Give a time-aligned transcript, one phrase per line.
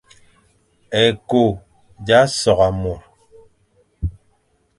[1.03, 1.43] Ékô
[2.05, 3.01] z a sôrga môr,